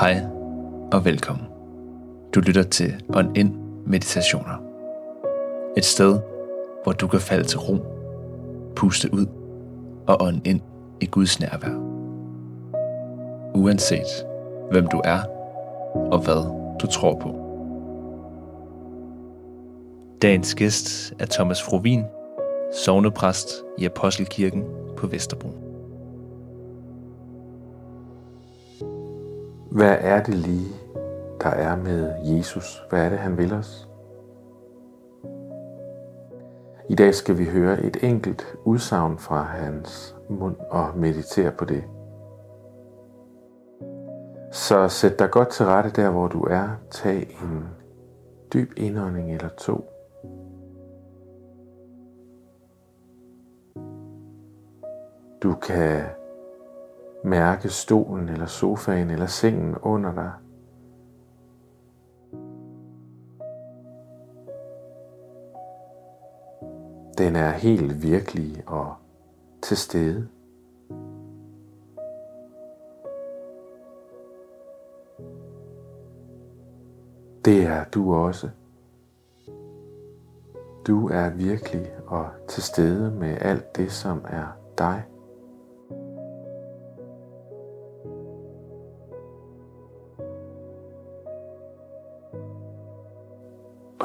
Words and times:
Hej 0.00 0.26
og 0.92 1.04
velkommen. 1.04 1.46
Du 2.34 2.40
lytter 2.40 2.62
til 2.62 2.94
On 3.08 3.36
Ind 3.36 3.54
Meditationer. 3.86 4.62
Et 5.76 5.84
sted, 5.84 6.20
hvor 6.82 6.92
du 6.92 7.06
kan 7.06 7.20
falde 7.20 7.44
til 7.44 7.58
ro, 7.58 7.76
puste 8.76 9.14
ud 9.14 9.26
og 10.06 10.22
ånde 10.22 10.40
ind 10.44 10.60
i 11.00 11.06
Guds 11.06 11.40
nærvær. 11.40 11.74
Uanset 13.54 14.26
hvem 14.70 14.86
du 14.86 15.00
er 15.04 15.20
og 15.94 16.18
hvad 16.18 16.50
du 16.80 16.86
tror 16.86 17.18
på. 17.18 17.28
Dagens 20.22 20.54
gæst 20.54 21.14
er 21.18 21.26
Thomas 21.26 21.62
Frovin, 21.62 22.04
sovnepræst 22.84 23.48
i 23.78 23.84
Apostelkirken 23.84 24.64
på 24.96 25.06
Vesterbro. 25.06 25.63
Hvad 29.74 29.96
er 30.00 30.22
det 30.22 30.34
lige, 30.34 30.74
der 31.40 31.48
er 31.48 31.76
med 31.76 32.14
Jesus? 32.24 32.82
Hvad 32.90 33.04
er 33.04 33.08
det, 33.08 33.18
han 33.18 33.38
vil 33.38 33.52
os? 33.52 33.88
I 36.88 36.94
dag 36.94 37.14
skal 37.14 37.38
vi 37.38 37.44
høre 37.44 37.82
et 37.82 37.96
enkelt 38.02 38.56
udsagn 38.64 39.18
fra 39.18 39.42
hans 39.42 40.16
mund 40.28 40.56
og 40.70 40.98
meditere 40.98 41.50
på 41.50 41.64
det. 41.64 41.84
Så 44.52 44.88
sæt 44.88 45.18
dig 45.18 45.30
godt 45.30 45.48
til 45.48 45.66
rette 45.66 45.90
der, 45.90 46.10
hvor 46.10 46.28
du 46.28 46.40
er. 46.42 46.68
Tag 46.90 47.36
en 47.42 47.68
dyb 48.52 48.72
indånding 48.76 49.34
eller 49.34 49.48
to. 49.48 49.90
Du 55.42 55.54
kan 55.54 56.04
mærke 57.24 57.68
stolen 57.68 58.28
eller 58.28 58.46
sofaen 58.46 59.10
eller 59.10 59.26
sengen 59.26 59.74
under 59.82 60.14
dig. 60.14 60.32
Den 67.18 67.36
er 67.36 67.50
helt 67.50 68.02
virkelig 68.02 68.62
og 68.66 68.94
til 69.62 69.76
stede. 69.76 70.28
Det 77.44 77.62
er 77.66 77.84
du 77.84 78.14
også. 78.14 78.50
Du 80.86 81.08
er 81.08 81.30
virkelig 81.30 81.92
og 82.06 82.26
til 82.48 82.62
stede 82.62 83.10
med 83.10 83.36
alt 83.40 83.76
det, 83.76 83.92
som 83.92 84.24
er 84.28 84.46
dig. 84.78 85.04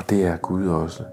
Og 0.10 0.16
det 0.16 0.26
er 0.26 0.38
Gud 0.38 0.68
også. 0.68 1.04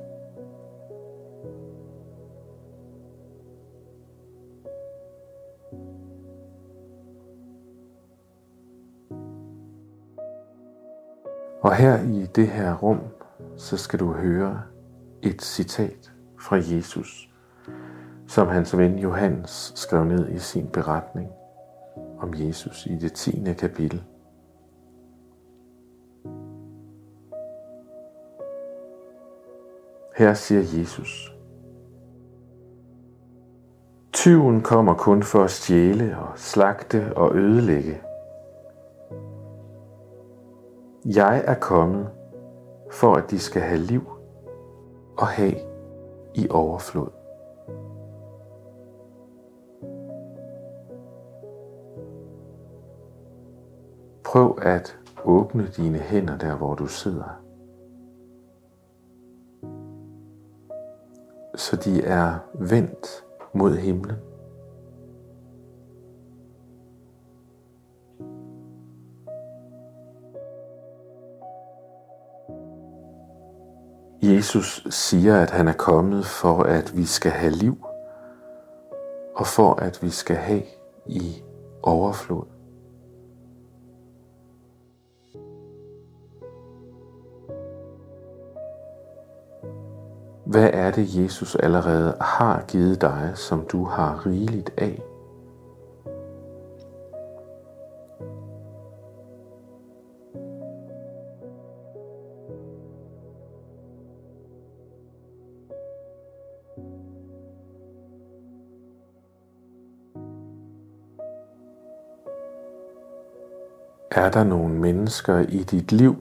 Og 11.62 11.74
her 11.74 12.02
i 12.02 12.27
det 12.27 12.48
her 12.48 12.74
rum, 12.74 13.00
så 13.56 13.77
skal 13.77 13.98
du 13.98 14.12
høre 14.12 14.62
et 15.22 15.42
citat 15.42 16.12
fra 16.41 16.56
Jesus, 16.56 17.30
som 18.28 18.48
hans 18.48 18.78
ven 18.78 18.98
Johannes 18.98 19.72
skrev 19.74 20.05
ned 20.05 20.28
i 20.28 20.39
sin 20.39 20.69
beretning 20.69 21.30
om 22.19 22.34
Jesus 22.34 22.86
i 22.86 22.94
det 22.97 23.12
10. 23.12 23.55
kapitel. 23.58 24.02
Her 30.17 30.35
siger 30.35 30.79
Jesus, 30.79 31.37
Tyven 34.13 34.63
kommer 34.63 34.95
kun 34.95 35.23
for 35.23 35.45
at 35.45 35.51
stjæle 35.51 36.19
og 36.19 36.29
slagte 36.39 37.17
og 37.17 37.37
ødelægge. 37.37 38.01
Jeg 41.05 41.45
er 41.47 41.55
kommet 41.55 42.11
for 42.91 43.15
at 43.15 43.31
de 43.31 43.39
skal 43.39 43.63
have 43.63 43.81
liv 43.81 44.03
og 45.19 45.27
have 45.27 45.55
i 46.35 46.48
overflod. 46.51 47.09
Prøv 54.25 54.59
at 54.63 54.98
åbne 55.25 55.67
dine 55.77 55.98
hænder 55.98 56.39
der, 56.39 56.57
hvor 56.57 56.75
du 56.75 56.87
sidder. 56.87 57.45
De 61.86 62.02
er 62.02 62.39
vendt 62.55 63.24
mod 63.55 63.77
himlen. 63.77 64.17
Jesus 74.23 74.86
siger, 74.91 75.42
at 75.42 75.51
han 75.51 75.69
er 75.69 75.73
kommet 75.73 76.27
for, 76.27 76.63
at 76.63 76.97
vi 76.97 77.05
skal 77.05 77.33
have 77.33 77.52
liv, 77.52 77.86
og 79.36 79.47
for 79.47 79.74
at 79.74 79.98
vi 80.03 80.11
skal 80.11 80.36
have 80.36 80.63
i 81.07 81.42
overflod. 81.83 82.55
Hvad 90.56 90.70
er 90.72 90.90
det, 90.90 91.17
Jesus 91.17 91.55
allerede 91.55 92.17
har 92.20 92.64
givet 92.68 93.00
dig, 93.00 93.33
som 93.34 93.67
du 93.72 93.84
har 93.84 94.27
rigeligt 94.27 94.70
af? 94.77 95.02
Er 114.11 114.30
der 114.30 114.44
nogle 114.44 114.74
mennesker 114.74 115.38
i 115.38 115.62
dit 115.62 115.92
liv, 115.92 116.17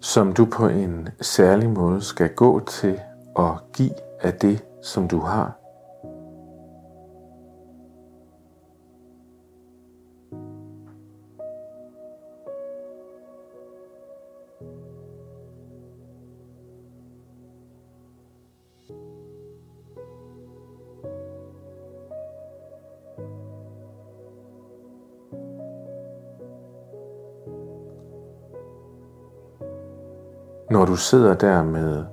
som 0.00 0.32
du 0.32 0.44
på 0.44 0.66
en 0.66 1.08
særlig 1.20 1.70
måde 1.70 2.00
skal 2.00 2.28
gå 2.28 2.60
til 2.60 3.00
og 3.34 3.58
giv 3.72 3.92
af 4.20 4.32
det, 4.34 4.64
som 4.82 5.08
du 5.08 5.20
har. 5.20 5.62
Når 30.70 30.84
du 30.84 30.96
sidder 30.96 31.34
der 31.34 31.62
med 31.62 32.04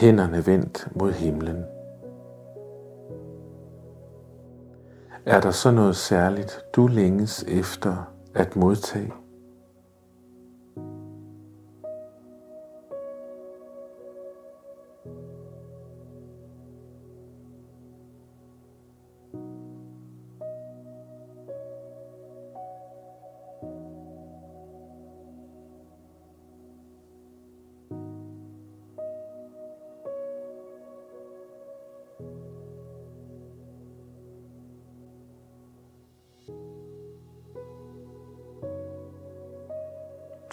hænderne 0.00 0.46
vendt 0.46 0.88
mod 1.00 1.12
himlen. 1.12 1.64
Er 5.26 5.40
der 5.40 5.50
så 5.50 5.70
noget 5.70 5.96
særligt, 5.96 6.60
du 6.76 6.86
længes 6.86 7.44
efter 7.48 8.14
at 8.34 8.56
modtage? 8.56 9.12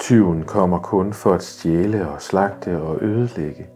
Tyven 0.05 0.43
kommer 0.43 0.79
kun 0.79 1.13
for 1.13 1.33
at 1.33 1.43
stjæle 1.43 2.09
og 2.09 2.21
slagte 2.21 2.81
og 2.81 3.03
ødelægge. 3.03 3.69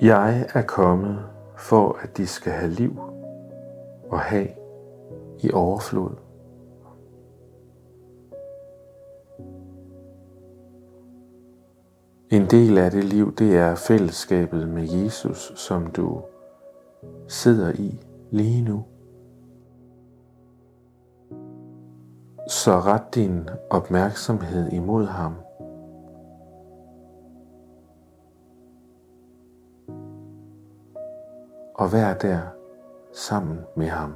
Jeg 0.00 0.46
er 0.54 0.62
kommet 0.62 1.18
for, 1.56 1.98
at 2.02 2.16
de 2.16 2.26
skal 2.26 2.52
have 2.52 2.70
liv 2.70 3.00
og 4.10 4.20
have 4.20 4.48
i 5.38 5.52
overflod. 5.52 6.10
En 12.30 12.46
del 12.50 12.78
af 12.78 12.90
det 12.90 13.04
liv, 13.04 13.34
det 13.34 13.56
er 13.56 13.74
fællesskabet 13.74 14.68
med 14.68 14.82
Jesus, 14.82 15.52
som 15.54 15.86
du 15.86 16.22
sidder 17.28 17.72
i 17.72 18.00
lige 18.30 18.64
nu. 18.64 18.84
Så 22.48 22.80
ret 22.80 23.14
din 23.14 23.48
opmærksomhed 23.70 24.72
imod 24.72 25.06
ham. 25.06 25.34
Og 31.74 31.92
vær 31.92 32.14
der 32.14 32.40
sammen 33.12 33.58
med 33.76 33.86
ham. 33.86 34.14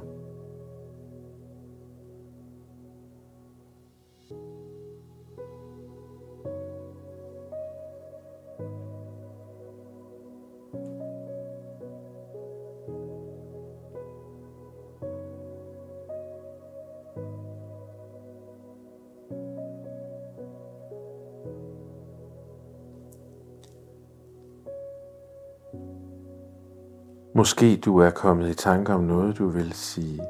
Måske 27.35 27.77
du 27.77 27.97
er 27.97 28.09
kommet 28.09 28.49
i 28.49 28.53
tanke 28.53 28.93
om 28.93 29.03
noget, 29.03 29.37
du 29.37 29.47
vil 29.47 29.73
sige 29.73 30.21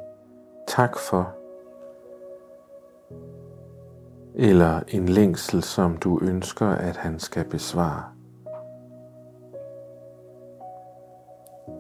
tak 0.68 0.98
for, 0.98 1.36
eller 4.36 4.80
en 4.88 5.10
længsel, 5.10 5.64
som 5.64 5.98
du 5.98 6.20
ønsker, 6.22 6.68
at 6.68 6.98
han 6.98 7.20
skal 7.20 7.46
besvare. 7.50 8.04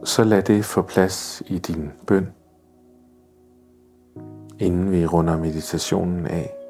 Så 0.03 0.23
lad 0.23 0.41
det 0.41 0.65
få 0.65 0.81
plads 0.81 1.43
i 1.45 1.57
din 1.57 1.91
bøn, 2.07 2.33
inden 4.59 4.91
vi 4.91 5.05
runder 5.05 5.37
meditationen 5.37 6.25
af. 6.27 6.60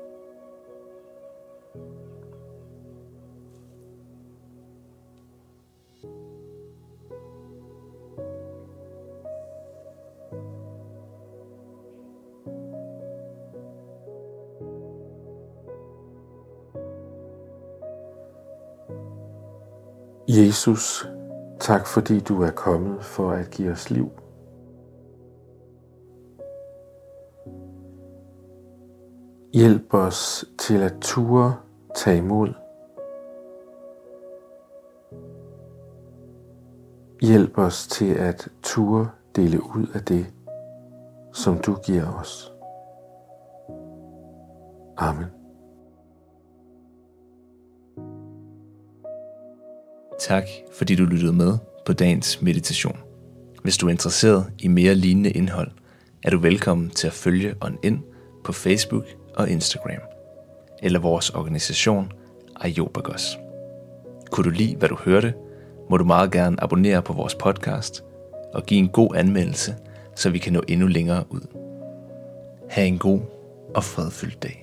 Jesus, 20.38 21.08
tak 21.60 21.88
fordi 21.88 22.20
du 22.20 22.42
er 22.42 22.52
kommet 22.52 23.04
for 23.04 23.32
at 23.32 23.50
give 23.50 23.72
os 23.72 23.90
liv. 23.90 24.10
Hjælp 29.54 29.94
os 29.94 30.46
til 30.60 30.78
at 30.78 30.94
ture 31.02 31.56
tage 31.96 32.18
imod. 32.18 32.54
Hjælp 37.22 37.58
os 37.58 37.88
til 37.88 38.14
at 38.14 38.48
ture 38.64 39.10
dele 39.36 39.64
ud 39.76 39.88
af 39.94 40.02
det, 40.02 40.26
som 41.34 41.58
du 41.58 41.76
giver 41.76 42.14
os. 42.14 42.54
Amen. 44.98 45.41
Tak 50.32 50.48
fordi 50.74 50.96
du 50.96 51.06
lyttede 51.06 51.34
med 51.34 51.58
på 51.86 51.94
dagens 51.94 52.42
meditation. 52.42 52.98
Hvis 53.64 53.78
du 53.78 53.88
er 53.88 53.92
interesseret 53.92 54.52
i 54.60 54.68
mere 54.68 54.96
lignende 54.96 55.32
indhold, 55.32 55.72
er 56.24 56.30
du 56.30 56.38
velkommen 56.38 56.90
til 56.90 57.08
at 57.08 57.14
følge 57.14 57.56
On 57.62 57.78
ind 57.84 58.00
på 58.44 58.54
Facebook 58.54 59.06
og 59.36 59.50
Instagram, 59.50 60.02
eller 60.84 61.00
vores 61.00 61.30
organisation 61.30 62.12
Ayobagos. 62.62 63.38
Kunne 64.32 64.44
du 64.44 64.50
lide, 64.50 64.76
hvad 64.76 64.90
du 64.90 64.96
hørte, 64.96 65.34
må 65.90 65.98
du 65.98 66.06
meget 66.06 66.32
gerne 66.32 66.64
abonnere 66.64 67.02
på 67.02 67.14
vores 67.14 67.36
podcast 67.36 68.04
og 68.54 68.66
give 68.66 68.80
en 68.80 68.90
god 68.90 69.16
anmeldelse, 69.16 69.76
så 70.16 70.30
vi 70.30 70.38
kan 70.38 70.54
nå 70.54 70.62
endnu 70.68 70.88
længere 70.88 71.24
ud. 71.30 71.42
Ha' 72.70 72.86
en 72.86 72.98
god 72.98 73.20
og 73.76 73.84
fredfyldt 73.84 74.44
dag. 74.44 74.61